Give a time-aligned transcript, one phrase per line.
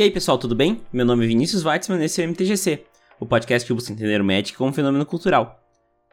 [0.00, 0.80] E aí pessoal, tudo bem?
[0.90, 2.84] Meu nome é Vinícius Weitzman e esse é o MTGC,
[3.20, 5.62] o podcast que busca entender o Magic como um fenômeno cultural.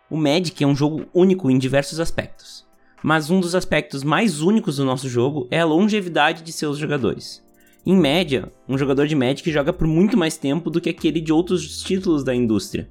[0.10, 2.66] O Magic é um jogo único em diversos aspectos,
[3.02, 7.42] mas um dos aspectos mais únicos do nosso jogo é a longevidade de seus jogadores.
[7.86, 11.32] Em média, um jogador de Magic joga por muito mais tempo do que aquele de
[11.32, 12.90] outros títulos da indústria.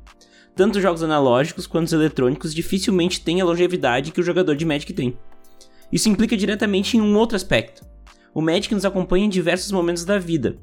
[0.54, 4.90] Tanto jogos analógicos quanto os eletrônicos dificilmente têm a longevidade que o jogador de Magic
[4.94, 5.14] tem.
[5.92, 7.84] Isso implica diretamente em um outro aspecto.
[8.32, 10.58] O Magic nos acompanha em diversos momentos da vida,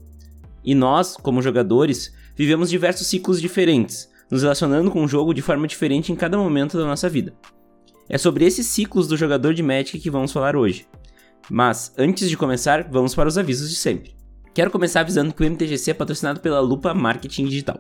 [0.64, 5.68] e nós, como jogadores, vivemos diversos ciclos diferentes, nos relacionando com o jogo de forma
[5.68, 7.34] diferente em cada momento da nossa vida.
[8.10, 10.88] É sobre esses ciclos do jogador de Magic que vamos falar hoje.
[11.50, 14.16] Mas, antes de começar, vamos para os avisos de sempre.
[14.54, 17.80] Quero começar avisando que o MTGC é patrocinado pela Lupa Marketing Digital.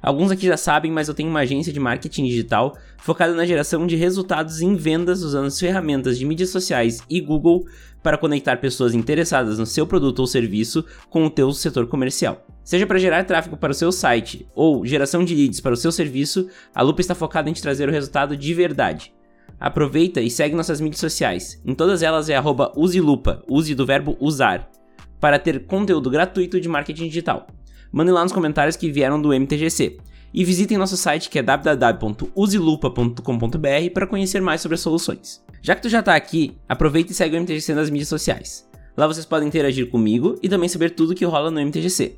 [0.00, 3.86] Alguns aqui já sabem, mas eu tenho uma agência de marketing digital focada na geração
[3.86, 7.66] de resultados em vendas usando as ferramentas de mídias sociais e Google
[8.02, 12.46] para conectar pessoas interessadas no seu produto ou serviço com o teu setor comercial.
[12.62, 15.90] Seja para gerar tráfego para o seu site ou geração de leads para o seu
[15.90, 19.12] serviço, a Lupa está focada em te trazer o resultado de verdade.
[19.58, 21.60] Aproveita e segue nossas mídias sociais.
[21.64, 22.40] Em todas elas é
[22.76, 24.70] uselupa, use do verbo usar,
[25.18, 27.46] para ter conteúdo gratuito de marketing digital
[27.92, 29.98] mandem lá nos comentários que vieram do MTGC.
[30.32, 35.42] E visitem nosso site que é www.usilupa.com.br para conhecer mais sobre as soluções.
[35.62, 38.68] Já que tu já está aqui, aproveita e segue o MTGC nas mídias sociais.
[38.96, 42.16] Lá vocês podem interagir comigo e também saber tudo que rola no MTGC.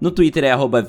[0.00, 0.84] No Twitter é arroba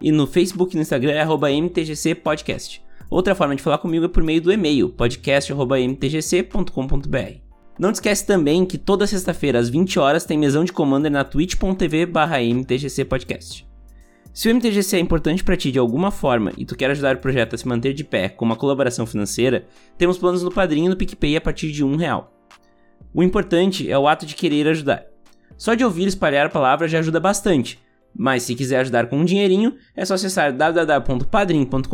[0.00, 2.82] e no Facebook e no Instagram é arroba mtgcpodcast.
[3.08, 7.49] Outra forma de falar comigo é por meio do e-mail podcast.mtgc.com.br.
[7.80, 11.24] Não te esquece também que toda sexta-feira às 20 horas tem mesão de Commander na
[11.24, 12.08] twitch.tv
[12.54, 13.66] mtgc podcast.
[14.34, 17.20] Se o MTGC é importante para ti de alguma forma e tu quer ajudar o
[17.20, 19.64] projeto a se manter de pé com uma colaboração financeira,
[19.96, 22.30] temos planos no Padrinho e no PicPay a partir de um real.
[23.14, 25.06] O importante é o ato de querer ajudar.
[25.56, 27.80] Só de ouvir espalhar a palavra já ajuda bastante,
[28.16, 31.86] mas se quiser ajudar com um dinheirinho, é só acessar www.padrim.com.br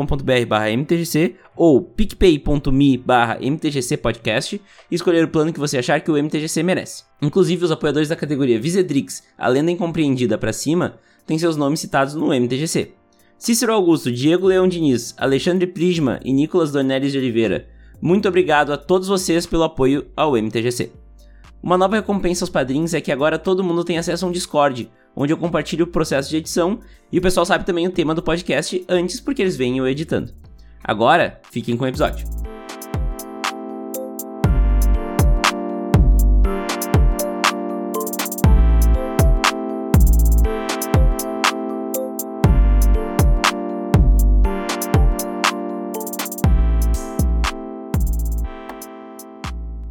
[0.76, 3.04] mtgc ou picpay.me
[3.40, 4.60] mtgcpodcast
[4.90, 7.04] e escolher o plano que você achar que o MTGC merece.
[7.22, 12.14] Inclusive, os apoiadores da categoria Visedrix, a lenda incompreendida para cima, têm seus nomes citados
[12.14, 12.92] no MTGC.
[13.38, 17.68] Cícero Augusto, Diego Leão Diniz, Alexandre Prisma e Nicolas Dornelles de Oliveira,
[18.00, 21.05] muito obrigado a todos vocês pelo apoio ao MTGC.
[21.62, 24.90] Uma nova recompensa aos padrinhos é que agora todo mundo tem acesso a um Discord,
[25.14, 26.80] onde eu compartilho o processo de edição
[27.10, 30.32] e o pessoal sabe também o tema do podcast antes porque eles vêm eu editando.
[30.84, 32.45] Agora, fiquem com o episódio.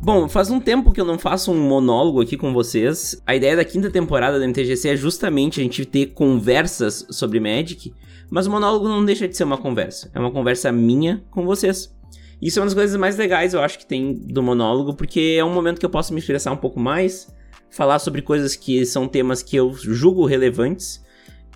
[0.05, 3.19] Bom, faz um tempo que eu não faço um monólogo aqui com vocês.
[3.25, 7.91] A ideia da quinta temporada da MTGC é justamente a gente ter conversas sobre Magic,
[8.29, 10.11] mas o monólogo não deixa de ser uma conversa.
[10.13, 11.91] É uma conversa minha com vocês.
[12.39, 15.44] Isso é uma das coisas mais legais, eu acho, que tem do monólogo, porque é
[15.44, 17.33] um momento que eu posso me expressar um pouco mais,
[17.71, 21.03] falar sobre coisas que são temas que eu julgo relevantes.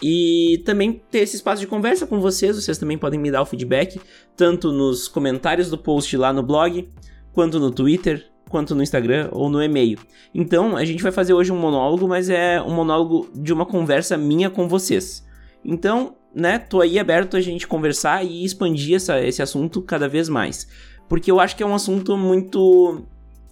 [0.01, 3.45] E também ter esse espaço de conversa com vocês, vocês também podem me dar o
[3.45, 4.01] feedback,
[4.35, 6.89] tanto nos comentários do post lá no blog,
[7.31, 9.99] quanto no Twitter, quanto no Instagram ou no e-mail.
[10.33, 14.17] Então, a gente vai fazer hoje um monólogo, mas é um monólogo de uma conversa
[14.17, 15.25] minha com vocês.
[15.63, 20.27] Então, né, tô aí aberto a gente conversar e expandir essa, esse assunto cada vez
[20.27, 20.67] mais.
[21.07, 23.03] Porque eu acho que é um assunto muito,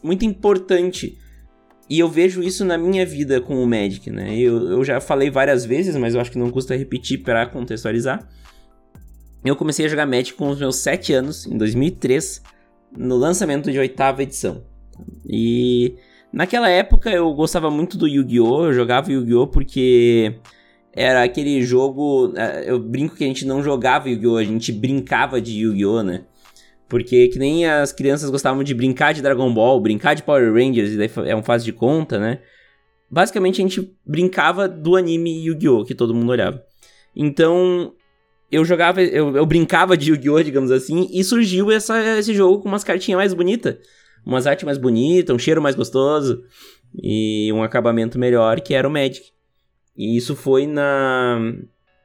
[0.03, 1.17] muito importante.
[1.89, 4.37] E eu vejo isso na minha vida com o Magic, né?
[4.37, 8.27] Eu, eu já falei várias vezes, mas eu acho que não custa repetir para contextualizar.
[9.43, 12.43] Eu comecei a jogar Magic com os meus 7 anos, em 2003,
[12.97, 14.63] no lançamento de oitava edição.
[15.27, 15.95] E
[16.31, 18.65] naquela época eu gostava muito do Yu-Gi-Oh!
[18.65, 19.47] Eu jogava Yu-Gi-Oh!
[19.47, 20.39] porque
[20.93, 22.33] era aquele jogo.
[22.35, 24.37] É, eu brinco que a gente não jogava Yu-Gi-Oh!
[24.37, 26.03] A gente brincava de Yu-Gi-Oh!
[26.03, 26.25] né?
[26.89, 30.91] Porque que nem as crianças gostavam de brincar de Dragon Ball, brincar de Power Rangers,
[30.91, 32.39] e daí é um faz de conta, né?
[33.11, 35.85] Basicamente a gente brincava do anime Yu-Gi-Oh!
[35.85, 36.63] que todo mundo olhava.
[37.15, 37.93] Então,
[38.51, 40.43] eu jogava, eu, eu brincava de Yu-Gi-Oh!
[40.43, 43.77] digamos assim, e surgiu essa, esse jogo com umas cartinhas mais bonitas
[44.27, 46.43] umas artes mais bonitas, um cheiro mais gostoso
[47.01, 49.31] e um acabamento melhor, que era o Magic.
[49.95, 51.39] E isso foi na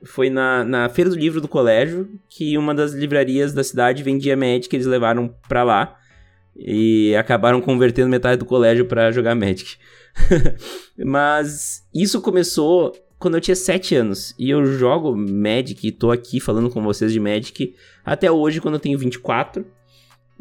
[0.05, 4.37] foi na, na feira do livro do colégio que uma das livrarias da cidade vendia
[4.37, 5.97] Magic, eles levaram para lá
[6.57, 9.77] e acabaram convertendo metade do colégio para jogar Magic.
[11.05, 16.39] Mas isso começou quando eu tinha 7 anos e eu jogo Magic e tô aqui
[16.41, 17.75] falando com vocês de Magic
[18.05, 19.65] até hoje quando eu tenho 24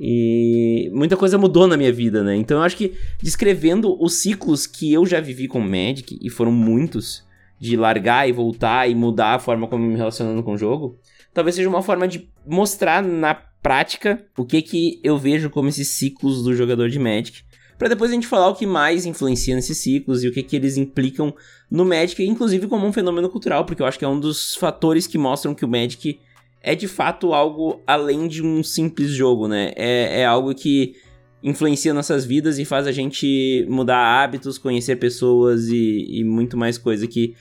[0.03, 2.35] e muita coisa mudou na minha vida, né?
[2.35, 6.51] Então eu acho que descrevendo os ciclos que eu já vivi com Magic, e foram
[6.51, 7.23] muitos,
[7.59, 10.97] de largar e voltar e mudar a forma como me relacionando com o jogo,
[11.31, 15.89] talvez seja uma forma de mostrar na prática o que que eu vejo como esses
[15.89, 17.43] ciclos do jogador de Magic,
[17.77, 20.55] para depois a gente falar o que mais influencia nesses ciclos e o que que
[20.55, 21.31] eles implicam
[21.69, 25.05] no Magic, inclusive como um fenômeno cultural, porque eu acho que é um dos fatores
[25.05, 26.19] que mostram que o Magic
[26.63, 29.73] é de fato algo além de um simples jogo, né?
[29.75, 30.95] É, é algo que
[31.43, 36.77] influencia nossas vidas e faz a gente mudar hábitos, conhecer pessoas e, e muito mais
[36.77, 37.35] coisa que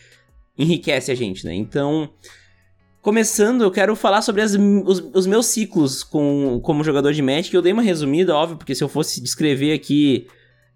[0.57, 1.55] enriquece a gente, né?
[1.55, 2.11] Então,
[3.03, 7.55] começando, eu quero falar sobre as, os, os, meus ciclos com, como jogador de Magic.
[7.55, 10.27] Eu dei uma resumida, óbvio, porque se eu fosse descrever aqui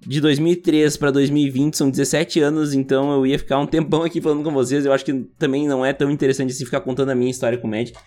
[0.06, 4.42] de 2003 para 2020 são 17 anos, então eu ia ficar um tempão aqui falando
[4.42, 4.84] com vocês.
[4.84, 7.66] Eu acho que também não é tão interessante assim ficar contando a minha história com
[7.66, 7.98] o Magic.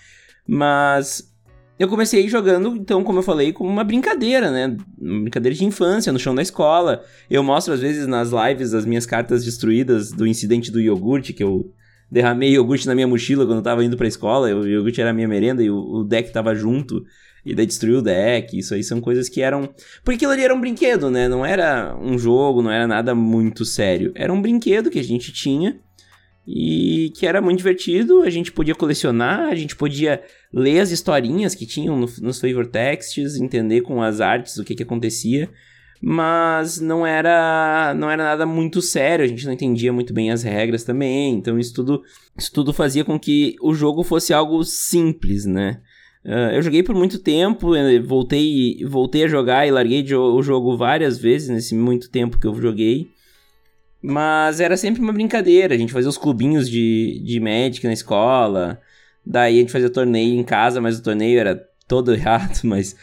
[0.48, 1.32] Mas
[1.80, 4.76] eu comecei jogando, então, como eu falei, como uma brincadeira, né?
[5.00, 7.04] Uma brincadeira de infância, no chão da escola.
[7.30, 11.44] Eu mostro, às vezes, nas lives, as minhas cartas destruídas do incidente do iogurte, que
[11.44, 11.72] eu
[12.10, 14.48] derramei iogurte na minha mochila quando eu tava indo pra escola.
[14.56, 17.04] O iogurte era a minha merenda e o, deck tava junto.
[17.46, 18.58] E daí destruiu o deck.
[18.58, 19.70] Isso aí são coisas que eram.
[20.04, 21.28] Porque aquilo ali era um brinquedo, né?
[21.30, 24.12] Não era um jogo, não era nada muito sério.
[24.16, 25.80] Era um brinquedo que a gente tinha
[26.48, 28.22] e que era muito divertido.
[28.22, 30.24] A gente podia colecionar, a gente podia
[30.54, 34.74] ler as historinhas que tinham no, nos flavor texts, entender com as artes o que,
[34.74, 35.50] que acontecia,
[36.02, 40.44] mas não era não era nada muito sério, a gente não entendia muito bem as
[40.44, 42.02] regras também, então isso tudo,
[42.38, 45.82] isso tudo fazia com que o jogo fosse algo simples, né?
[46.24, 50.76] Uh, eu joguei por muito tempo, eh, voltei, voltei a jogar e larguei o jogo
[50.76, 53.12] várias vezes nesse muito tempo que eu joguei.
[54.02, 58.80] Mas era sempre uma brincadeira, a gente fazia os clubinhos de, de Magic na escola,
[59.26, 61.56] daí a gente fazia torneio em casa, mas o torneio era
[61.88, 62.96] todo errado, mas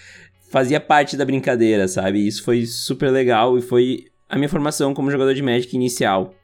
[0.50, 2.24] fazia parte da brincadeira, sabe?
[2.26, 6.34] Isso foi super legal e foi a minha formação como jogador de Magic inicial.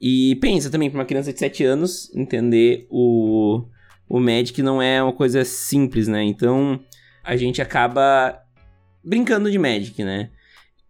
[0.00, 3.62] E pensa também, para uma criança de 7 anos, entender o,
[4.08, 6.24] o Magic não é uma coisa simples, né?
[6.24, 6.80] Então
[7.22, 8.40] a gente acaba
[9.04, 10.30] brincando de Magic, né?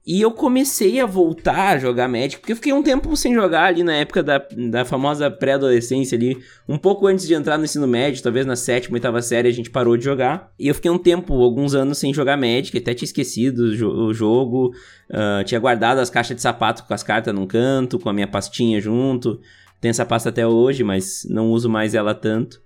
[0.06, 3.64] E eu comecei a voltar a jogar Magic, porque eu fiquei um tempo sem jogar
[3.64, 7.86] ali na época da, da famosa pré-adolescência ali, um pouco antes de entrar no ensino
[7.86, 10.50] médio, talvez na sétima, oitava série a gente parou de jogar.
[10.58, 13.88] E eu fiquei um tempo, alguns anos sem jogar Magic, até tinha esquecido o, jo
[13.90, 14.72] o jogo,
[15.10, 18.28] uh, tinha guardado as caixas de sapato com as cartas num canto, com a minha
[18.28, 19.38] pastinha junto.
[19.82, 22.62] Tenho essa pasta até hoje, mas não uso mais ela tanto.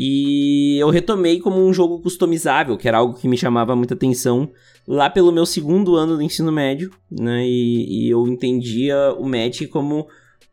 [0.00, 4.48] E eu retomei como um jogo customizável, que era algo que me chamava muita atenção
[4.86, 7.44] lá pelo meu segundo ano do ensino médio, né?
[7.44, 10.06] E, e eu entendia o Magic como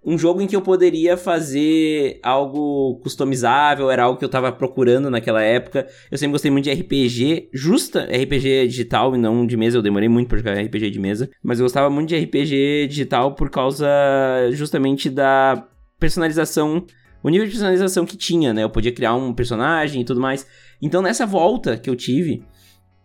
[0.04, 5.12] um jogo em que eu poderia fazer algo customizável, era algo que eu tava procurando
[5.12, 5.86] naquela época.
[6.10, 10.10] Eu sempre gostei muito de RPG, justa RPG digital e não de mesa, eu demorei
[10.10, 13.88] muito pra jogar RPG de mesa, mas eu gostava muito de RPG digital por causa
[14.54, 15.68] justamente da
[16.00, 16.86] personalização,
[17.26, 18.64] o nível de personalização que tinha, né?
[18.64, 20.46] Eu podia criar um personagem e tudo mais.
[20.80, 22.46] Então nessa volta que eu tive,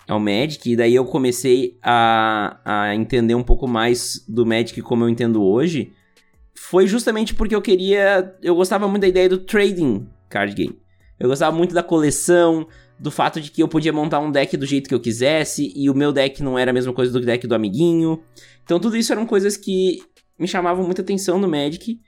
[0.06, 5.08] ao Magic, daí eu comecei a, a entender um pouco mais do Magic como eu
[5.08, 5.92] entendo hoje,
[6.54, 8.36] foi justamente porque eu queria.
[8.42, 10.78] Eu gostava muito da ideia do trading card game.
[11.18, 12.68] Eu gostava muito da coleção,
[12.98, 15.88] do fato de que eu podia montar um deck do jeito que eu quisesse, e
[15.88, 18.22] o meu deck não era a mesma coisa do deck do amiguinho.
[18.64, 20.02] Então tudo isso eram coisas que
[20.38, 21.98] me chamavam muita atenção no Magic.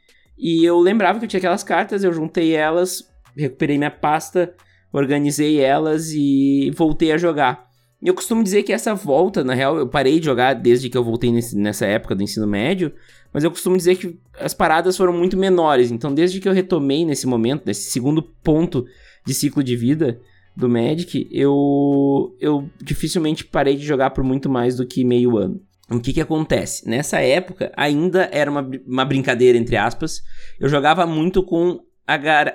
[0.42, 4.52] E eu lembrava que eu tinha aquelas cartas, eu juntei elas, recuperei minha pasta,
[4.92, 7.70] organizei elas e voltei a jogar.
[8.02, 11.04] Eu costumo dizer que essa volta, na real, eu parei de jogar desde que eu
[11.04, 12.92] voltei nesse, nessa época do ensino médio,
[13.32, 15.92] mas eu costumo dizer que as paradas foram muito menores.
[15.92, 18.84] Então, desde que eu retomei nesse momento, nesse segundo ponto
[19.24, 20.20] de ciclo de vida
[20.56, 25.60] do Magic, eu, eu dificilmente parei de jogar por muito mais do que meio ano.
[25.92, 26.88] O que que acontece?
[26.88, 30.22] Nessa época, ainda era uma, uma brincadeira, entre aspas.
[30.58, 32.14] Eu jogava muito com a,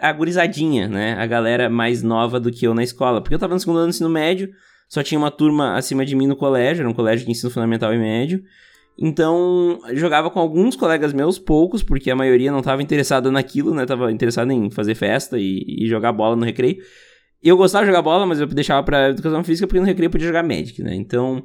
[0.09, 1.15] a gurizadinha, né?
[1.17, 3.21] A galera mais nova do que eu na escola.
[3.21, 4.51] Porque eu tava no segundo ano do ensino médio,
[4.89, 7.93] só tinha uma turma acima de mim no colégio, era um colégio de ensino fundamental
[7.93, 8.43] e médio.
[8.99, 13.85] Então, jogava com alguns colegas meus, poucos, porque a maioria não estava interessada naquilo, né?
[13.85, 16.77] Tava interessada em fazer festa e, e, jogar bola no recreio.
[17.43, 20.11] Eu gostava de jogar bola, mas eu deixava pra educação física porque no recreio eu
[20.11, 20.95] podia jogar Magic, né?
[20.95, 21.43] Então,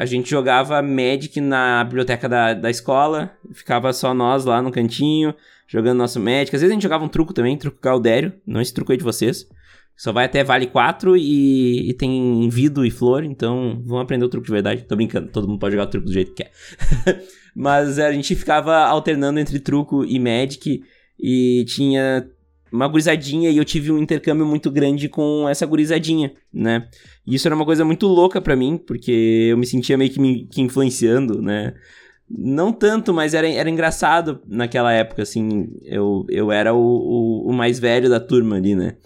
[0.00, 5.34] a gente jogava Magic na biblioteca da, da escola, ficava só nós lá no cantinho,
[5.68, 6.56] jogando nosso Magic.
[6.56, 9.04] Às vezes a gente jogava um truco também, truco Galdério, não esse truco aí de
[9.04, 9.46] vocês.
[9.94, 14.30] Só vai até Vale 4 e, e tem Vido e Flor, então vão aprender o
[14.30, 14.84] truque de verdade.
[14.84, 16.52] Tô brincando, todo mundo pode jogar o truque do jeito que quer.
[17.54, 20.82] Mas a gente ficava alternando entre truco e Magic
[21.18, 22.26] e tinha
[22.72, 26.88] uma gurizadinha e eu tive um intercâmbio muito grande com essa gurizadinha, né?
[27.26, 30.20] E isso era uma coisa muito louca para mim, porque eu me sentia meio que,
[30.20, 31.74] me, que influenciando, né?
[32.28, 35.68] Não tanto, mas era, era engraçado naquela época, assim.
[35.84, 38.96] Eu, eu era o, o, o mais velho da turma ali, né?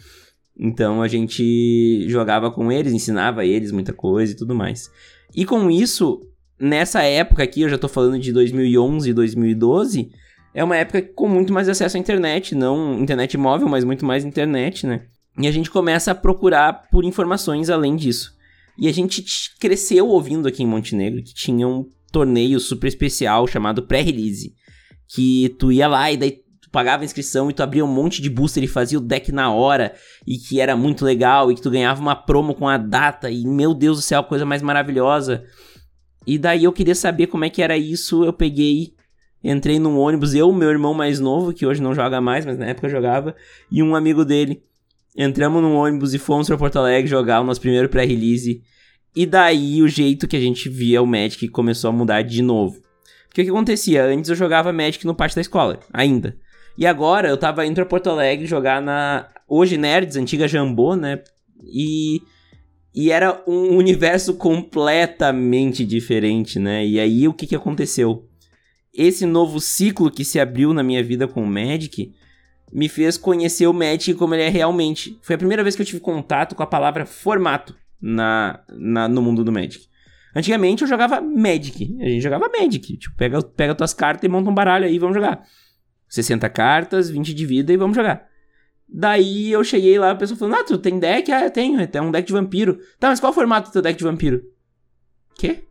[0.58, 4.90] Então a gente jogava com eles, ensinava eles muita coisa e tudo mais.
[5.34, 6.20] E com isso,
[6.60, 10.10] nessa época aqui, eu já tô falando de 2011 e 2012,
[10.54, 14.24] é uma época com muito mais acesso à internet, não internet móvel, mas muito mais
[14.24, 15.06] internet, né?
[15.36, 18.32] E a gente começa a procurar por informações além disso.
[18.78, 19.24] E a gente
[19.58, 24.54] cresceu ouvindo aqui em Montenegro que tinha um torneio super especial chamado pré-release.
[25.08, 26.30] Que tu ia lá e daí
[26.60, 29.32] tu pagava a inscrição e tu abria um monte de booster e fazia o deck
[29.32, 29.92] na hora.
[30.24, 33.28] E que era muito legal e que tu ganhava uma promo com a data.
[33.28, 35.44] E meu Deus do céu, coisa mais maravilhosa.
[36.24, 38.24] E daí eu queria saber como é que era isso.
[38.24, 38.93] Eu peguei
[39.44, 42.66] entrei num ônibus, eu, meu irmão mais novo, que hoje não joga mais, mas na
[42.66, 43.36] época jogava,
[43.70, 44.62] e um amigo dele.
[45.16, 48.62] Entramos num ônibus e fomos pra Porto Alegre jogar o nosso primeiro pré-release.
[49.14, 52.82] E daí o jeito que a gente via o Magic começou a mudar de novo.
[53.28, 54.04] Porque o que acontecia?
[54.04, 56.36] Antes eu jogava Magic no pátio da escola, ainda.
[56.76, 59.28] E agora eu tava indo pra Porto Alegre jogar na.
[59.48, 61.22] Hoje Nerds, antiga Jambô, né?
[61.62, 62.20] E.
[62.96, 66.86] E era um universo completamente diferente, né?
[66.86, 68.28] E aí o que, que aconteceu?
[68.96, 72.12] Esse novo ciclo que se abriu na minha vida com o Magic
[72.72, 75.18] me fez conhecer o Magic como ele é realmente.
[75.22, 79.22] Foi a primeira vez que eu tive contato com a palavra formato na, na no
[79.22, 79.86] mundo do Magic.
[80.34, 81.96] Antigamente eu jogava Magic.
[82.00, 82.96] A gente jogava Magic.
[82.96, 85.44] Tipo, pega, pega tuas cartas e monta um baralho aí e vamos jogar.
[86.08, 88.26] 60 cartas, 20 de vida e vamos jogar.
[88.88, 91.30] Daí eu cheguei lá, a pessoa falou: Ah, tu tem deck?
[91.32, 92.78] Ah, eu tenho, tem um deck de vampiro.
[92.98, 94.42] Tá, mas qual o formato do teu deck de vampiro?
[95.36, 95.64] Quê?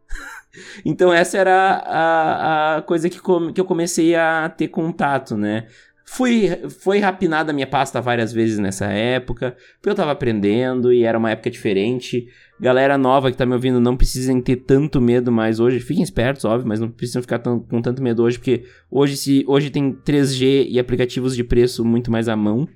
[0.86, 5.68] Então essa era a, a coisa que, que eu comecei a ter contato, né?
[6.06, 6.48] Fui,
[6.82, 11.18] foi rapinada a minha pasta várias vezes nessa época, porque eu tava aprendendo e era
[11.18, 12.28] uma época diferente.
[12.60, 15.80] Galera nova que tá me ouvindo, não precisem ter tanto medo mais hoje.
[15.80, 19.44] Fiquem espertos, óbvio, mas não precisam ficar tão, com tanto medo hoje, porque hoje, se,
[19.48, 22.68] hoje tem 3G e aplicativos de preço muito mais à mão.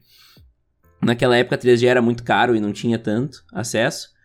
[1.02, 4.17] Naquela época 3G era muito caro e não tinha tanto acesso.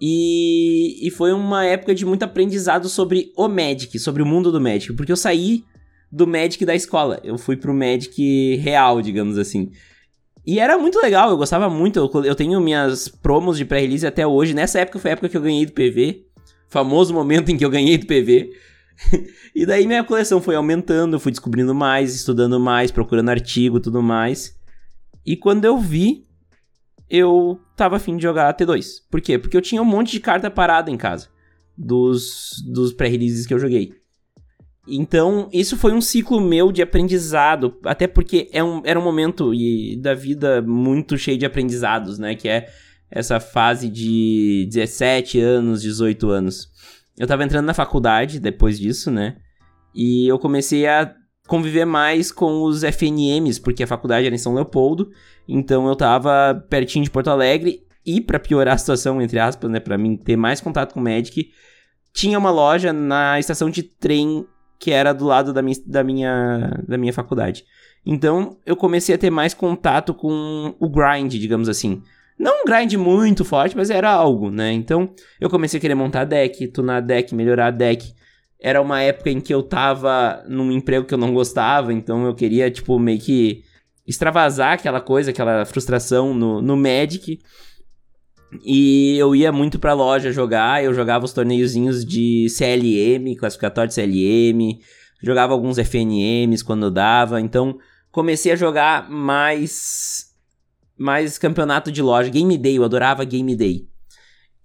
[0.00, 4.60] E, e foi uma época de muito aprendizado sobre o Magic, sobre o mundo do
[4.60, 5.62] Magic, porque eu saí
[6.10, 9.70] do Magic da escola, eu fui pro Magic real, digamos assim.
[10.46, 14.26] E era muito legal, eu gostava muito, eu, eu tenho minhas promos de pré-release até
[14.26, 16.24] hoje, nessa época foi a época que eu ganhei do PV,
[16.68, 18.50] famoso momento em que eu ganhei do PV.
[19.54, 24.58] e daí minha coleção foi aumentando, fui descobrindo mais, estudando mais, procurando artigo, tudo mais.
[25.26, 26.24] E quando eu vi,
[27.10, 29.02] eu tava afim de jogar T2.
[29.10, 29.38] Por quê?
[29.38, 31.28] Porque eu tinha um monte de carta parada em casa.
[31.76, 33.94] Dos, dos pré-releases que eu joguei.
[34.86, 37.78] Então, isso foi um ciclo meu de aprendizado.
[37.84, 42.34] Até porque é um, era um momento e, da vida muito cheio de aprendizados, né?
[42.34, 42.68] Que é
[43.10, 46.68] essa fase de 17 anos, 18 anos.
[47.18, 49.36] Eu tava entrando na faculdade depois disso, né?
[49.94, 51.14] E eu comecei a
[51.50, 55.10] conviver mais com os FNMs, porque a faculdade era em São Leopoldo,
[55.48, 59.80] então eu tava pertinho de Porto Alegre e para piorar a situação, entre aspas, né,
[59.80, 61.50] para mim ter mais contato com o Magic,
[62.12, 64.46] tinha uma loja na estação de trem
[64.78, 67.64] que era do lado da minha, da minha, da minha faculdade.
[68.06, 72.00] Então eu comecei a ter mais contato com o grind, digamos assim.
[72.38, 74.72] Não um grind muito forte, mas era algo, né?
[74.72, 78.14] Então eu comecei a querer montar deck, tunar deck, melhorar deck
[78.60, 82.34] era uma época em que eu tava num emprego que eu não gostava, então eu
[82.34, 83.64] queria, tipo, meio que
[84.06, 87.40] extravasar aquela coisa, aquela frustração no, no Magic.
[88.64, 93.94] E eu ia muito pra loja jogar, eu jogava os torneiozinhos de CLM, classificatório de
[93.94, 94.80] CLM,
[95.22, 97.78] jogava alguns FNMs quando dava, então
[98.10, 100.28] comecei a jogar mais
[100.98, 103.89] mais campeonato de loja, Game Day, eu adorava Game Day.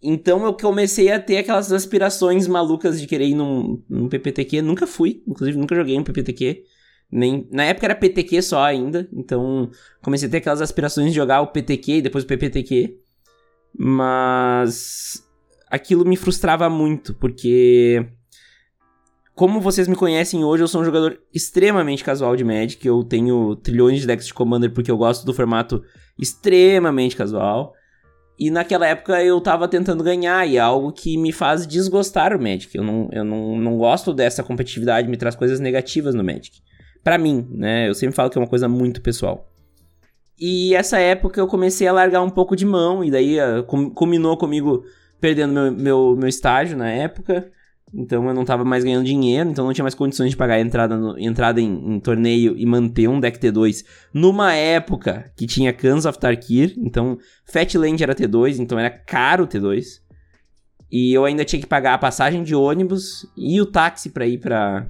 [0.02, 4.62] Então eu comecei a ter aquelas aspirações malucas de querer ir num, num PPTQ.
[4.62, 6.64] Nunca fui, inclusive nunca joguei um PPTQ.
[7.12, 9.70] Nem, na época era PTQ só ainda, então
[10.02, 12.98] comecei a ter aquelas aspirações de jogar o PTQ e depois o PPTQ.
[13.78, 15.24] Mas
[15.70, 18.06] aquilo me frustrava muito, porque
[19.36, 22.88] como vocês me conhecem hoje, eu sou um jogador extremamente casual de Magic.
[22.88, 25.84] Eu tenho trilhões de decks de Commander porque eu gosto do formato
[26.18, 27.74] extremamente casual.
[28.38, 32.42] E naquela época eu tava tentando ganhar, e é algo que me faz desgostar o
[32.42, 32.75] Magic.
[32.75, 36.62] Eu não, eu não, não gosto dessa competitividade, me traz coisas negativas no Magic.
[37.04, 37.88] para mim, né?
[37.88, 39.50] Eu sempre falo que é uma coisa muito pessoal.
[40.38, 44.38] E essa época eu comecei a largar um pouco de mão, e daí uh, culminou
[44.38, 44.84] comigo
[45.22, 47.51] perdendo meu, meu, meu estágio na época.
[47.94, 50.98] Então eu não tava mais ganhando dinheiro, então não tinha mais condições de pagar entrada,
[50.98, 56.06] no, entrada em, em, torneio e manter um deck T2 numa época que tinha Cans
[56.06, 60.04] of Tarkir, então Fatland era T2, então era caro o T2.
[60.92, 64.39] E eu ainda tinha que pagar a passagem de ônibus e o táxi para ir
[64.39, 64.89] pra,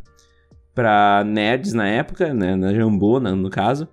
[0.73, 2.55] pra nerds na época, né?
[2.55, 3.87] Na Jambô, no caso.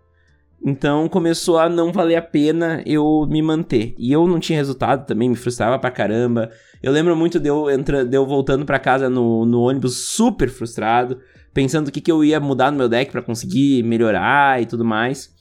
[0.64, 3.94] Então começou a não valer a pena eu me manter.
[3.98, 6.50] E eu não tinha resultado também, me frustrava pra caramba.
[6.80, 10.48] Eu lembro muito de eu, entra, de eu voltando pra casa no, no ônibus super
[10.48, 11.18] frustrado,
[11.52, 14.84] pensando o que, que eu ia mudar no meu deck para conseguir melhorar e tudo
[14.84, 15.34] mais.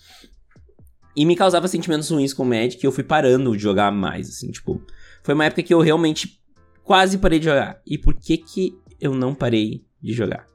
[1.15, 4.29] E me causava sentimentos ruins com o Magic e eu fui parando de jogar mais,
[4.29, 4.81] assim, tipo...
[5.23, 6.41] Foi uma época que eu realmente
[6.83, 7.79] quase parei de jogar.
[7.85, 10.47] E por que que eu não parei de jogar?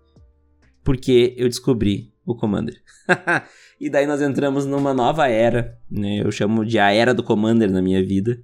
[0.83, 2.83] Porque eu descobri o Commander.
[3.79, 6.23] E daí nós entramos numa nova era, né?
[6.23, 8.39] Eu chamo de a era do Commander na minha vida.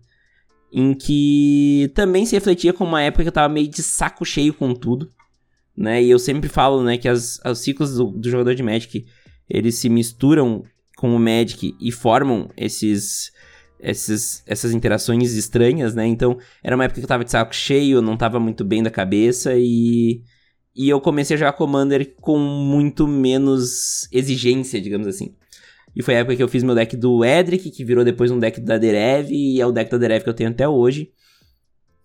[0.70, 4.54] Em que também se refletia com uma época que eu tava meio de saco cheio
[4.54, 5.10] com tudo.
[5.76, 6.02] Né?
[6.02, 9.06] E eu sempre falo, né, que as, os ciclos do, do jogador de Magic,
[9.48, 10.64] eles se misturam
[10.96, 13.32] com o Magic e formam esses,
[13.80, 16.06] esses, essas interações estranhas, né?
[16.06, 18.90] Então, era uma época que eu tava de saco cheio, não tava muito bem da
[18.90, 20.22] cabeça e
[20.74, 25.34] e eu comecei a jogar Commander com muito menos exigência, digamos assim.
[25.94, 28.38] E foi a época que eu fiz meu deck do Edric, que virou depois um
[28.38, 31.10] deck da Derev, e é o deck da Derev que eu tenho até hoje.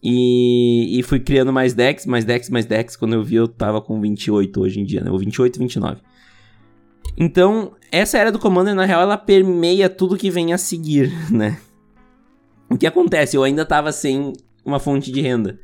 [0.03, 2.95] E, e fui criando mais decks, mais decks, mais decks.
[2.95, 5.09] Quando eu vi, eu tava com 28 hoje em dia, né?
[5.09, 6.01] Ou 28, 29.
[7.17, 11.57] Então, essa era do Commander, na real, ela permeia tudo que vem a seguir, né?
[12.69, 13.37] O que acontece?
[13.37, 14.33] Eu ainda tava sem
[14.65, 15.57] uma fonte de renda.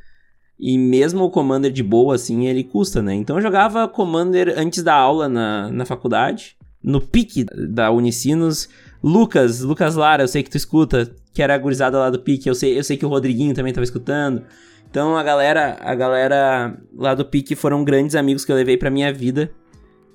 [0.59, 3.13] E mesmo o Commander de boa, assim, ele custa, né?
[3.13, 8.69] Então eu jogava Commander antes da aula na, na faculdade, no pique da Unicinos.
[9.03, 12.47] Lucas, Lucas Lara, eu sei que tu escuta, que era a gurizada lá do pique,
[12.47, 14.43] eu sei, eu sei que o Rodriguinho também tava escutando.
[14.89, 18.91] Então a galera, a galera lá do pique foram grandes amigos que eu levei pra
[18.91, 19.51] minha vida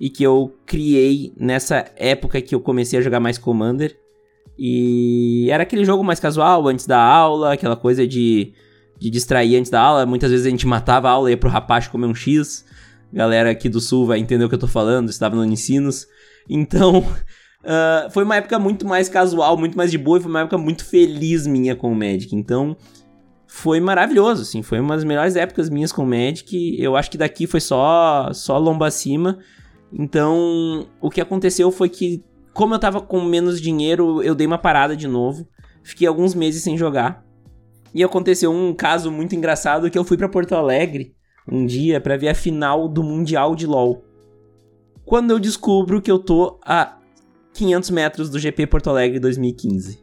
[0.00, 3.98] e que eu criei nessa época que eu comecei a jogar mais Commander.
[4.58, 8.52] E era aquele jogo mais casual, antes da aula, aquela coisa de
[8.98, 10.06] de distrair antes da aula.
[10.06, 12.64] Muitas vezes a gente matava a aula e ia pro rapaz comer um X.
[13.12, 16.06] Galera aqui do sul vai entender o que eu tô falando, estava no Ensinos.
[16.48, 20.40] Então, uh, foi uma época muito mais casual, muito mais de boa e foi uma
[20.40, 22.34] época muito feliz minha com o Magic.
[22.34, 22.76] Então,
[23.46, 26.76] foi maravilhoso, assim, foi uma das melhores épocas minhas com o Magic.
[26.78, 29.38] Eu acho que daqui foi só só lomba acima.
[29.90, 34.58] Então, o que aconteceu foi que como eu tava com menos dinheiro, eu dei uma
[34.58, 35.48] parada de novo.
[35.84, 37.24] Fiquei alguns meses sem jogar.
[37.94, 41.14] E aconteceu um caso muito engraçado que eu fui para Porto Alegre
[41.50, 44.04] um dia para ver a final do Mundial de LoL.
[45.04, 46.98] Quando eu descubro que eu tô a
[47.54, 49.98] 500 metros do GP Porto Alegre 2015.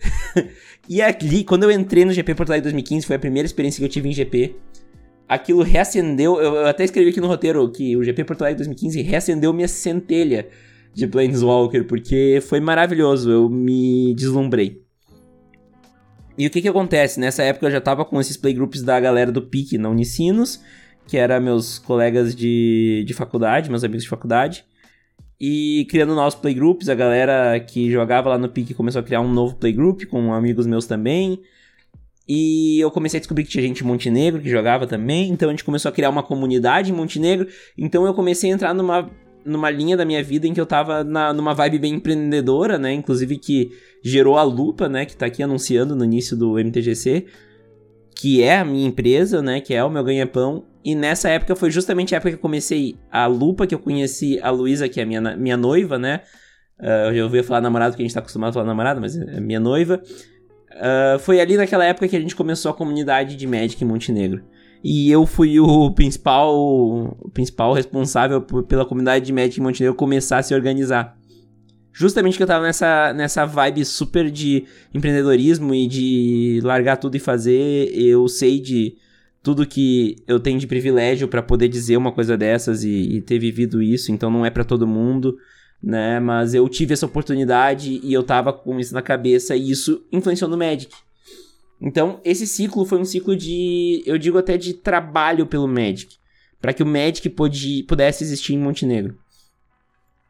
[0.88, 3.84] e ali, quando eu entrei no GP Porto Alegre 2015, foi a primeira experiência que
[3.84, 4.56] eu tive em GP.
[5.28, 9.02] Aquilo reacendeu, eu, eu até escrevi aqui no roteiro que o GP Porto Alegre 2015
[9.02, 10.48] reacendeu minha centelha
[10.94, 14.85] de Planeswalker, porque foi maravilhoso, eu me deslumbrei.
[16.38, 17.18] E o que que acontece?
[17.18, 20.60] Nessa época eu já tava com esses playgroups da galera do PIC na Unicinos,
[21.06, 24.64] que eram meus colegas de, de faculdade, meus amigos de faculdade.
[25.40, 29.32] E criando novos playgroups, a galera que jogava lá no PIC começou a criar um
[29.32, 31.40] novo playgroup com amigos meus também.
[32.28, 35.52] E eu comecei a descobrir que tinha gente em Montenegro que jogava também, então a
[35.52, 37.46] gente começou a criar uma comunidade em Montenegro.
[37.78, 39.10] Então eu comecei a entrar numa
[39.46, 42.92] numa linha da minha vida em que eu tava na, numa vibe bem empreendedora, né?
[42.92, 43.70] Inclusive que
[44.02, 45.04] gerou a Lupa, né?
[45.06, 47.26] Que tá aqui anunciando no início do MTGC,
[48.14, 49.60] que é a minha empresa, né?
[49.60, 50.64] Que é o meu ganha-pão.
[50.84, 54.38] E nessa época foi justamente a época que eu comecei a Lupa, que eu conheci
[54.42, 56.22] a Luísa, que é a minha, minha noiva, né?
[56.78, 59.40] Uh, eu ouvi falar namorado, porque a gente tá acostumado a falar namorado, mas é
[59.40, 60.02] minha noiva.
[60.72, 64.44] Uh, foi ali naquela época que a gente começou a comunidade de Magic em Montenegro.
[64.82, 70.42] E eu fui o principal, o principal responsável pela comunidade de Magic Montenegro começar a
[70.42, 71.16] se organizar.
[71.92, 77.18] Justamente que eu tava nessa, nessa vibe super de empreendedorismo e de largar tudo e
[77.18, 77.90] fazer.
[77.94, 78.96] Eu sei de
[79.42, 83.38] tudo que eu tenho de privilégio para poder dizer uma coisa dessas e, e ter
[83.38, 85.38] vivido isso, então não é para todo mundo,
[85.82, 86.20] né?
[86.20, 90.50] Mas eu tive essa oportunidade e eu tava com isso na cabeça e isso influenciou
[90.50, 90.92] no Magic.
[91.80, 96.16] Então, esse ciclo foi um ciclo de, eu digo até de trabalho pelo Magic,
[96.60, 99.18] para que o Magic pode, pudesse existir em Montenegro.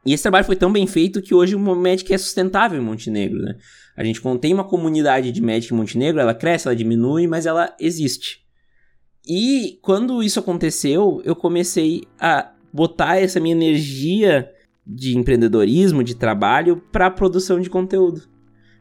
[0.04, 3.40] E esse trabalho foi tão bem feito que hoje o Magic é sustentável em Montenegro,
[3.40, 3.56] né?
[3.96, 7.74] A gente tem uma comunidade de Magic em Montenegro, ela cresce, ela diminui, mas ela
[7.80, 8.44] existe.
[9.26, 14.48] E quando isso aconteceu, eu comecei a botar essa minha energia
[14.86, 18.22] de empreendedorismo, de trabalho, para produção de conteúdo.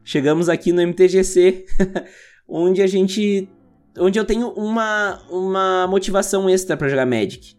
[0.04, 1.66] Chegamos aqui no MTGC
[2.48, 3.50] onde a gente.
[3.98, 7.56] onde eu tenho uma, uma motivação extra para jogar Magic.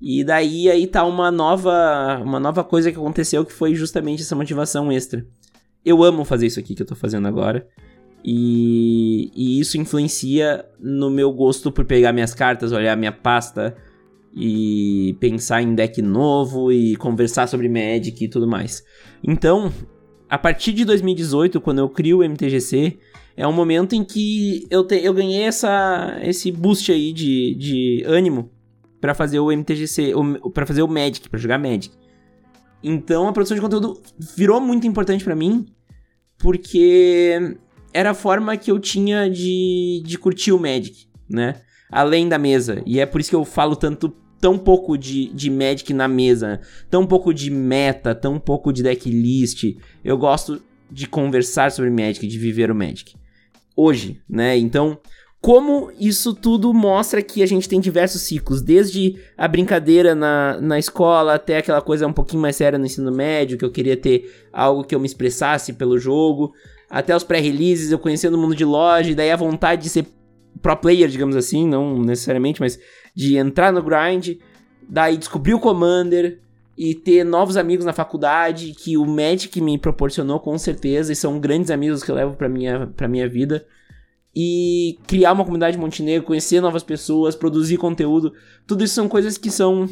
[0.00, 4.36] E daí aí tá uma nova, uma nova coisa que aconteceu que foi justamente essa
[4.36, 5.26] motivação extra.
[5.84, 7.66] Eu amo fazer isso aqui que eu tô fazendo agora.
[8.24, 13.76] E, e isso influencia no meu gosto por pegar minhas cartas, olhar minha pasta
[14.34, 18.84] e pensar em deck novo e conversar sobre Magic e tudo mais.
[19.22, 19.72] Então,
[20.28, 22.98] a partir de 2018, quando eu crio o MTGC,
[23.36, 28.02] é um momento em que eu, te, eu ganhei essa, esse boost aí de, de
[28.06, 28.50] ânimo
[29.00, 30.12] para fazer o MTGC,
[30.54, 31.94] para fazer o Magic, para jogar Magic.
[32.82, 34.00] Então a produção de conteúdo
[34.36, 35.66] virou muito importante para mim,
[36.38, 37.56] porque
[37.92, 41.60] era a forma que eu tinha de, de curtir o Magic, né?
[41.90, 42.82] Além da mesa.
[42.86, 46.60] E é por isso que eu falo tanto tão pouco de, de Magic na mesa,
[46.90, 49.76] tão pouco de meta, tão pouco de decklist.
[50.04, 53.14] Eu gosto de conversar sobre Magic, de viver o Magic.
[53.76, 54.56] Hoje, né?
[54.56, 54.98] Então,
[55.40, 60.78] como isso tudo mostra que a gente tem diversos ciclos, desde a brincadeira na, na
[60.78, 64.48] escola até aquela coisa um pouquinho mais séria no ensino médio, que eu queria ter
[64.52, 66.52] algo que eu me expressasse pelo jogo,
[66.90, 70.06] até os pré-releases, eu conhecendo o mundo de loja, e daí a vontade de ser
[70.60, 72.78] pro player, digamos assim, não necessariamente, mas
[73.14, 74.38] de entrar no grind,
[74.88, 76.40] daí descobrir o Commander
[76.76, 81.40] e ter novos amigos na faculdade que o Magic me proporcionou com certeza e são
[81.40, 83.66] grandes amigos que eu levo para minha para minha vida.
[84.34, 88.34] E criar uma comunidade Montenegro, conhecer novas pessoas, produzir conteúdo,
[88.66, 89.88] tudo isso são coisas que são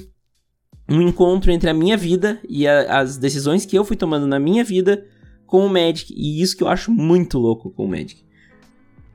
[0.86, 4.38] um encontro entre a minha vida e a, as decisões que eu fui tomando na
[4.38, 5.06] minha vida
[5.46, 6.12] com o Magic.
[6.14, 8.22] E isso que eu acho muito louco com o Magic.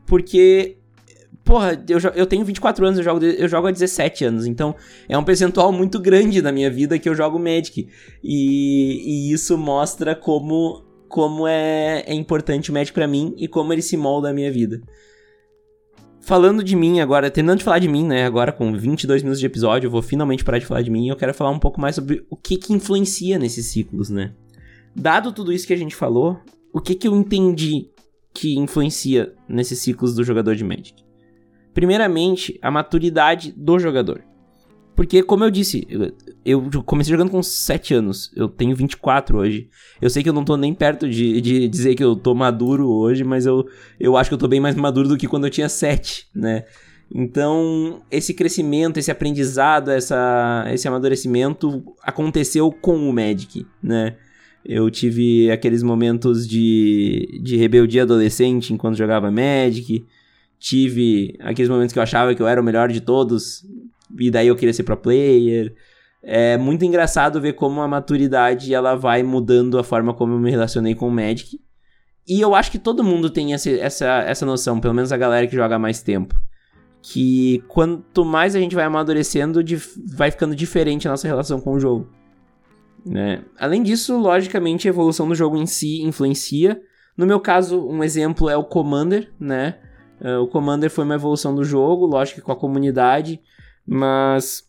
[0.08, 0.79] Porque
[1.50, 4.76] porra, eu, eu tenho 24 anos, eu jogo, eu jogo há 17 anos, então
[5.08, 7.90] é um percentual muito grande da minha vida que eu jogo Magic.
[8.24, 13.74] E, e isso mostra como, como é, é importante o Magic para mim e como
[13.74, 14.80] ele se molda a minha vida.
[16.22, 18.26] Falando de mim agora, terminando de falar de mim, né?
[18.26, 21.10] Agora com 22 minutos de episódio, eu vou finalmente parar de falar de mim e
[21.10, 24.36] eu quero falar um pouco mais sobre o que que influencia nesses ciclos, né?
[24.96, 26.40] Dado tudo isso que a gente falou,
[26.72, 27.90] o que que eu entendi
[28.36, 31.09] que influencia nesses ciclos do jogador de Magic?
[31.80, 34.22] Primeiramente, a maturidade do jogador.
[34.98, 35.88] Porque, como eu disse,
[36.44, 38.30] eu, comecei jogando com 7 anos.
[38.36, 39.70] Eu tenho 24 hoje.
[40.02, 42.90] Eu sei que eu não tô nem perto de, de dizer que eu tô maduro
[42.90, 43.66] hoje, mas eu,
[43.98, 46.66] eu acho que eu tô bem mais maduro do que quando eu tinha 7, né?
[47.16, 54.18] Então, esse crescimento, esse aprendizado, essa, esse amadurecimento aconteceu com o Magic, né?
[54.66, 60.06] Eu tive aqueles momentos de, de rebeldia adolescente enquanto jogava Magic
[60.60, 63.66] tive aqueles momentos que eu achava que eu era o melhor de todos,
[64.18, 65.74] e daí eu queria ser pro player.
[66.22, 70.52] É muito engraçado ver como a maturidade ela vai mudando a forma como eu me
[70.52, 71.60] relacionei com o Magic.
[72.28, 75.48] E eu acho que todo mundo tem essa, essa, essa noção, pelo menos a galera
[75.48, 76.40] que joga há mais tempo.
[77.02, 79.62] Que quanto mais a gente vai amadurecendo,
[80.14, 82.08] vai ficando diferente a nossa relação com o jogo.
[83.06, 83.44] Né?
[83.58, 86.80] Além disso, logicamente, a evolução do jogo em si influencia.
[87.18, 89.80] No meu caso, um exemplo é o Commander, né?
[90.22, 93.40] Uh, o Commander foi uma evolução do jogo, lógico que com a comunidade,
[93.88, 94.68] mas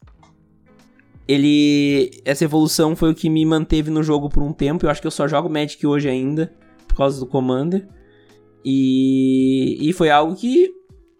[1.26, 4.84] ele essa evolução foi o que me manteve no jogo por um tempo.
[4.84, 6.52] Eu acho que eu só jogo Magic hoje ainda
[6.88, 7.86] por causa do Commander.
[8.64, 10.70] E, e foi algo que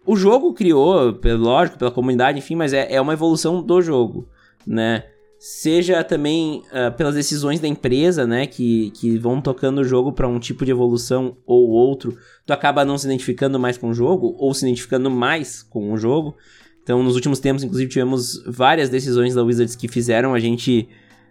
[0.05, 4.27] o jogo criou, lógico, pela comunidade, enfim, mas é, é uma evolução do jogo,
[4.65, 5.05] né?
[5.43, 10.27] Seja também uh, pelas decisões da empresa, né, que, que vão tocando o jogo para
[10.27, 14.35] um tipo de evolução ou outro, tu acaba não se identificando mais com o jogo
[14.37, 16.35] ou se identificando mais com o jogo.
[16.83, 20.87] Então, nos últimos tempos, inclusive, tivemos várias decisões da Wizards que fizeram a gente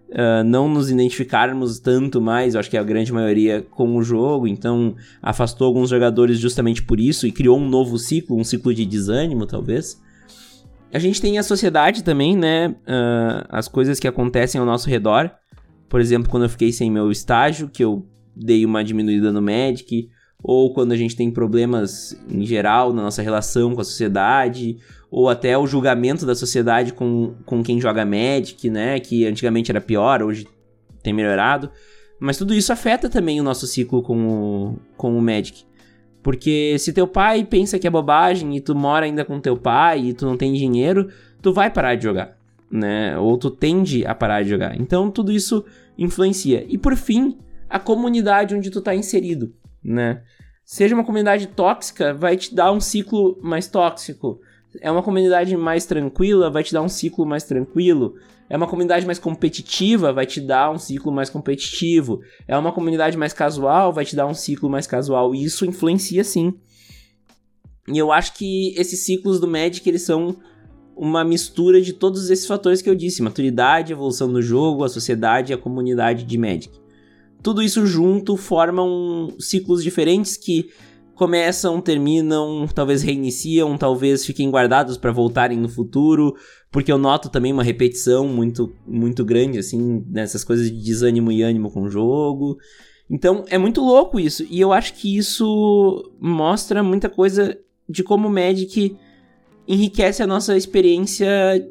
[0.09, 4.49] uh, não nos identificarmos tanto mais, eu acho que a grande maioria, com o jogo.
[4.49, 8.85] Então, afastou alguns jogadores justamente por isso e criou um novo ciclo, um ciclo de
[8.85, 10.03] desânimo, talvez.
[10.93, 12.69] A gente tem a sociedade também, né?
[12.69, 15.31] Uh, as coisas que acontecem ao nosso redor.
[15.89, 20.09] Por exemplo, quando eu fiquei sem meu estágio, que eu dei uma diminuída no Magic.
[20.43, 24.79] Ou quando a gente tem problemas em geral na nossa relação com a sociedade.
[25.11, 28.99] Ou até o julgamento da sociedade com, com quem joga Magic, né?
[28.99, 30.47] Que antigamente era pior, hoje
[31.03, 31.71] tem melhorado.
[32.19, 35.65] Mas tudo isso afeta também o nosso ciclo com o, com o Magic.
[36.23, 40.01] Porque se teu pai pensa que é bobagem e tu mora ainda com teu pai
[40.01, 41.09] e tu não tem dinheiro,
[41.41, 42.37] tu vai parar de jogar,
[42.71, 43.17] né?
[43.19, 44.79] Ou tu tende a parar de jogar.
[44.79, 45.65] Então tudo isso
[45.97, 46.65] influencia.
[46.69, 50.23] E por fim, a comunidade onde tu tá inserido, né?
[50.65, 54.41] Seja uma comunidade tóxica, vai te dar um ciclo mais tóxico.
[54.81, 58.15] É uma comunidade mais tranquila, vai te dar um ciclo mais tranquilo.
[58.49, 62.21] É uma comunidade mais competitiva, vai te dar um ciclo mais competitivo.
[62.47, 65.35] É uma comunidade mais casual, vai te dar um ciclo mais casual.
[65.35, 66.55] E isso influencia sim.
[67.89, 70.37] E eu acho que esses ciclos do Magic, eles são
[70.97, 75.53] uma mistura de todos esses fatores que eu disse: maturidade, evolução do jogo, a sociedade
[75.53, 76.79] e a comunidade de Magic.
[77.43, 80.71] Tudo isso junto formam ciclos diferentes que
[81.21, 86.35] começam, terminam, talvez reiniciam, talvez fiquem guardados para voltarem no futuro,
[86.73, 91.43] porque eu noto também uma repetição muito muito grande assim nessas coisas de desânimo e
[91.43, 92.57] ânimo com o jogo.
[93.11, 97.55] Então é muito louco isso, e eu acho que isso mostra muita coisa
[97.87, 98.97] de como o Magic
[99.69, 101.29] enriquece a nossa experiência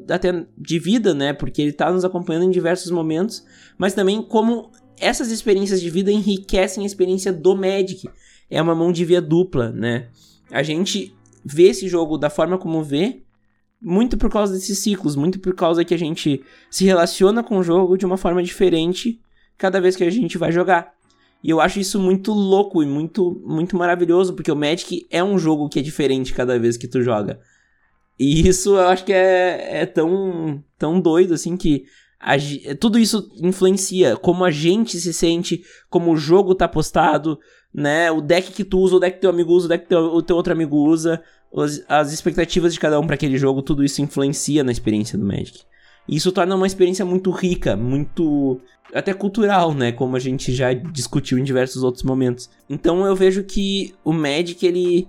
[0.08, 1.32] até de vida, né?
[1.32, 3.44] Porque ele tá nos acompanhando em diversos momentos,
[3.76, 8.08] mas também como essas experiências de vida enriquecem a experiência do Magic.
[8.48, 10.08] É uma mão de via dupla, né?
[10.50, 13.22] A gente vê esse jogo da forma como vê,
[13.80, 17.62] muito por causa desses ciclos, muito por causa que a gente se relaciona com o
[17.62, 19.20] jogo de uma forma diferente
[19.56, 20.92] cada vez que a gente vai jogar.
[21.42, 25.38] E eu acho isso muito louco e muito, muito maravilhoso, porque o Magic é um
[25.38, 27.40] jogo que é diferente cada vez que tu joga.
[28.18, 31.86] E isso eu acho que é, é tão, tão doido, assim, que
[32.20, 32.36] a,
[32.78, 37.38] tudo isso influencia como a gente se sente, como o jogo tá postado,
[37.72, 38.10] né?
[38.10, 40.00] O deck que tu usa, o deck que teu amigo usa, o deck que teu,
[40.00, 41.22] o teu outro amigo usa,
[41.56, 45.24] as, as expectativas de cada um para aquele jogo, tudo isso influencia na experiência do
[45.24, 45.62] Magic.
[46.06, 48.60] E isso torna uma experiência muito rica, muito
[48.92, 49.90] até cultural, né?
[49.92, 52.50] Como a gente já discutiu em diversos outros momentos.
[52.68, 55.08] Então eu vejo que o Magic ele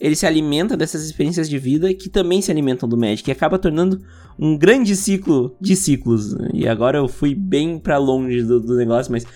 [0.00, 3.58] ele se alimenta dessas experiências de vida que também se alimentam do Magic e acaba
[3.58, 4.00] tornando
[4.38, 6.34] um grande ciclo de ciclos.
[6.54, 9.26] E agora eu fui bem para longe do, do, negócio, mas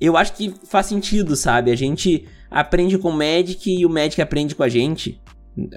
[0.00, 1.70] eu acho que faz sentido, sabe?
[1.70, 5.20] A gente aprende com o Magic e o Magic aprende com a gente.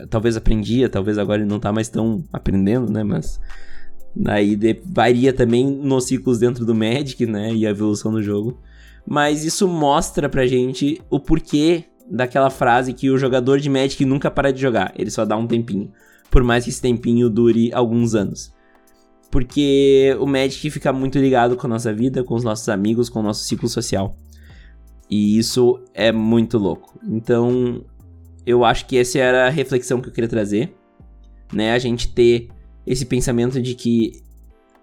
[0.09, 3.03] Talvez aprendia, talvez agora ele não tá mais tão aprendendo, né?
[3.03, 3.39] Mas
[4.25, 7.53] aí varia também nos ciclos dentro do Magic, né?
[7.53, 8.59] E a evolução do jogo.
[9.05, 14.29] Mas isso mostra pra gente o porquê daquela frase que o jogador de Magic nunca
[14.29, 15.91] para de jogar, ele só dá um tempinho.
[16.29, 18.53] Por mais que esse tempinho dure alguns anos.
[19.31, 23.19] Porque o Magic fica muito ligado com a nossa vida, com os nossos amigos, com
[23.19, 24.15] o nosso ciclo social.
[25.09, 26.99] E isso é muito louco.
[27.03, 27.83] Então,
[28.45, 30.73] eu acho que essa era a reflexão que eu queria trazer.
[31.53, 31.73] Né?
[31.73, 32.49] A gente ter
[32.85, 34.23] esse pensamento de que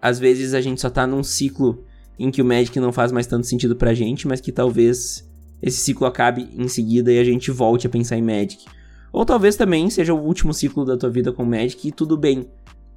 [0.00, 1.84] às vezes a gente só tá num ciclo
[2.18, 5.28] em que o Magic não faz mais tanto sentido pra gente, mas que talvez
[5.62, 8.64] esse ciclo acabe em seguida e a gente volte a pensar em Magic.
[9.12, 12.48] Ou talvez também seja o último ciclo da tua vida com Magic e tudo bem.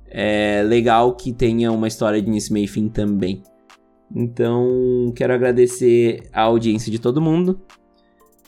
[0.07, 3.43] É legal que tenha uma história de início, meio e fim também.
[4.15, 7.59] Então, quero agradecer a audiência de todo mundo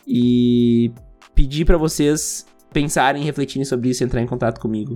[0.07, 0.91] e
[1.35, 4.95] pedir para vocês pensarem, refletirem sobre isso entrar em contato comigo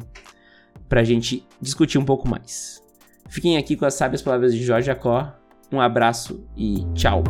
[0.88, 2.82] pra gente discutir um pouco mais.
[3.30, 5.34] Fiquem aqui com as sábias palavras de Jorge Jacó.
[5.72, 7.24] Um abraço e tchau!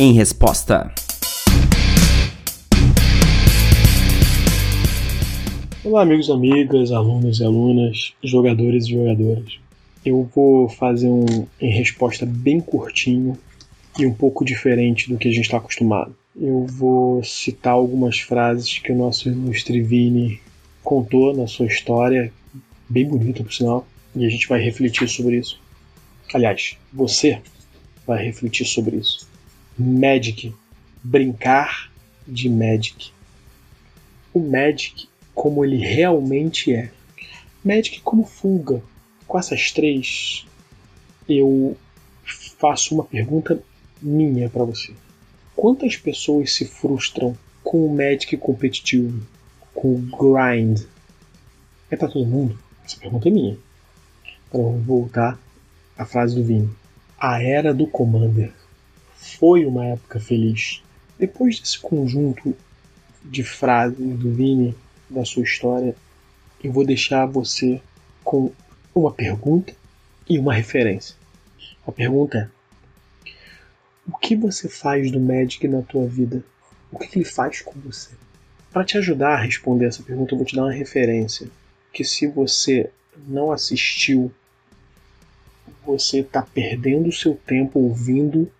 [0.00, 0.90] Em resposta.
[5.84, 9.58] Olá, amigos e amigas, alunos e alunas, jogadores e jogadoras.
[10.02, 13.36] Eu vou fazer um em resposta bem curtinho
[13.98, 16.16] e um pouco diferente do que a gente está acostumado.
[16.34, 20.40] Eu vou citar algumas frases que o nosso ilustre Vini
[20.82, 22.32] contou na sua história,
[22.88, 23.86] bem bonita por sinal,
[24.16, 25.60] e a gente vai refletir sobre isso.
[26.32, 27.38] Aliás, você
[28.06, 29.28] vai refletir sobre isso.
[29.82, 30.54] Magic,
[31.02, 31.90] brincar
[32.28, 33.10] de Magic.
[34.34, 36.90] O Magic como ele realmente é.
[37.64, 38.82] Magic como fuga.
[39.26, 40.44] Com essas três,
[41.26, 41.74] eu
[42.58, 43.62] faço uma pergunta
[44.02, 44.92] minha para você.
[45.56, 49.26] Quantas pessoas se frustram com o Magic competitivo,
[49.74, 50.82] com o grind?
[51.90, 52.58] É para todo mundo?
[52.84, 53.58] Essa pergunta é minha.
[54.46, 55.40] Então vamos voltar
[55.96, 56.68] à frase do Vini.
[57.18, 58.59] A era do Commander
[59.20, 60.82] foi uma época feliz.
[61.18, 62.56] Depois desse conjunto
[63.22, 64.74] de frases do Vini,
[65.10, 65.94] da sua história,
[66.64, 67.80] eu vou deixar você
[68.24, 68.50] com
[68.94, 69.74] uma pergunta
[70.28, 71.14] e uma referência.
[71.86, 72.50] A pergunta
[73.26, 73.30] é:
[74.08, 76.42] O que você faz do Magic na tua vida?
[76.90, 78.10] O que ele faz com você?
[78.72, 81.48] Para te ajudar a responder essa pergunta, eu vou te dar uma referência.
[81.92, 82.90] Que se você
[83.26, 84.32] não assistiu,
[85.84, 88.50] você está perdendo o seu tempo ouvindo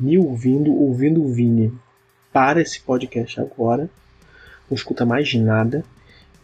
[0.00, 1.72] me ouvindo, ouvindo o Vini.
[2.32, 3.90] Para esse podcast agora,
[4.68, 5.84] não escuta mais nada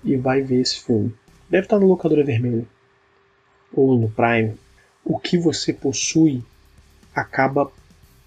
[0.04, 1.14] e vai ver esse filme.
[1.48, 2.66] Deve estar no Locadora Vermelha
[3.72, 4.54] ou no Prime.
[5.04, 6.44] O que você possui
[7.14, 7.70] acaba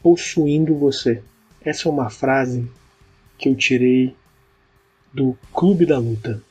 [0.01, 1.21] possuindo você.
[1.61, 2.67] Essa é uma frase
[3.37, 4.15] que eu tirei
[5.13, 6.41] do Clube da Luta,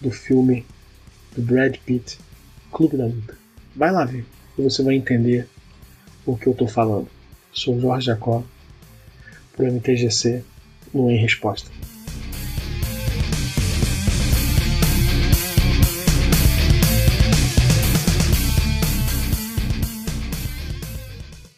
[0.00, 0.66] do filme
[1.36, 2.18] do Brad Pitt,
[2.72, 3.36] Clube da Luta.
[3.76, 4.24] Vai lá ver
[4.58, 5.46] e você vai entender
[6.26, 7.17] o que eu estou falando
[7.52, 8.44] sou Jorge Jacó.
[9.56, 10.44] pro MTGC
[10.94, 11.70] no Em Resposta.